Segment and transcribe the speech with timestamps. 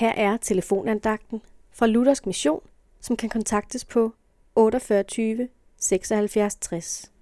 [0.00, 1.42] Her er telefonandagten
[1.78, 2.60] fra Luthersk Mission,
[3.00, 4.12] som kan kontaktes på
[4.54, 7.12] 48 76 60.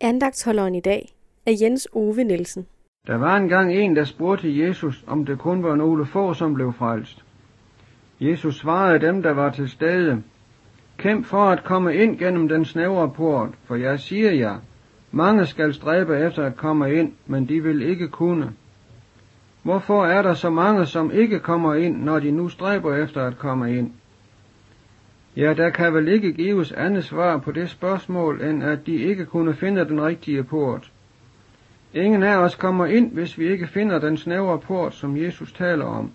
[0.00, 1.08] Andagtsholderen i dag
[1.46, 2.66] er Jens Ove Nielsen.
[3.06, 6.72] Der var engang en, der spurgte Jesus, om det kun var nogle få, som blev
[6.72, 7.24] frelst.
[8.20, 10.22] Jesus svarede dem, der var til stede,
[10.98, 14.58] Kæmp for at komme ind gennem den snævre port, for jeg siger jer,
[15.10, 18.52] mange skal stræbe efter at komme ind, men de vil ikke kunne.
[19.64, 23.38] Hvorfor er der så mange, som ikke kommer ind, når de nu stræber efter at
[23.38, 23.92] komme ind?
[25.36, 29.26] Ja, der kan vel ikke gives andet svar på det spørgsmål, end at de ikke
[29.26, 30.90] kunne finde den rigtige port.
[31.94, 35.84] Ingen af os kommer ind, hvis vi ikke finder den snævre port, som Jesus taler
[35.84, 36.10] om.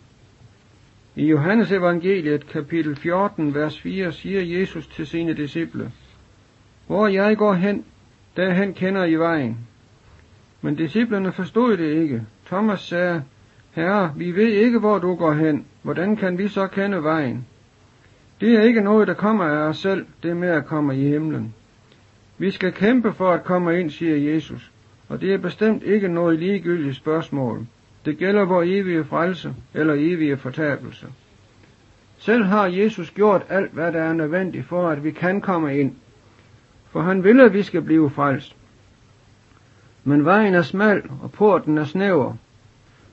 [1.15, 5.91] I Johannes evangeliet kapitel 14, vers 4 siger Jesus til sine disciple,
[6.87, 7.85] Hvor jeg går hen,
[8.35, 9.57] derhen kender I vejen.
[10.61, 12.23] Men disciplerne forstod det ikke.
[12.45, 13.23] Thomas sagde,
[13.71, 15.65] Herre, vi ved ikke, hvor du går hen.
[15.81, 17.45] Hvordan kan vi så kende vejen?
[18.41, 21.53] Det er ikke noget, der kommer af os selv, det med at komme i himlen.
[22.37, 24.71] Vi skal kæmpe for at komme ind, siger Jesus,
[25.09, 27.65] og det er bestemt ikke noget ligegyldigt spørgsmål.
[28.05, 31.07] Det gælder vor evige frelse eller evige fortabelse.
[32.17, 35.95] Selv har Jesus gjort alt, hvad der er nødvendigt for, at vi kan komme ind.
[36.89, 38.55] For han vil, at vi skal blive frelst.
[40.03, 42.35] Men vejen er smal, og porten er snæver.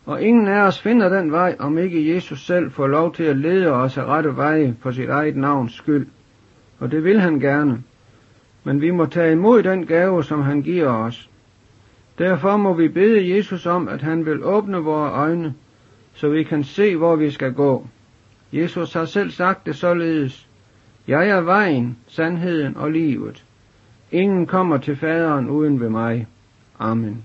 [0.07, 3.37] Og ingen af os finder den vej, om ikke Jesus selv får lov til at
[3.37, 6.07] lede os af rette veje for sit eget navns skyld.
[6.79, 7.83] Og det vil han gerne.
[8.65, 11.31] Men vi må tage imod den gave, som han giver os.
[12.19, 15.55] Derfor må vi bede Jesus om, at han vil åbne vores øjne,
[16.15, 17.87] så vi kan se, hvor vi skal gå.
[18.53, 20.49] Jesus har selv sagt det således.
[21.09, 23.45] Jeg er vejen, sandheden og livet.
[24.13, 26.27] Ingen kommer til faderen uden ved mig.
[26.79, 27.25] Amen.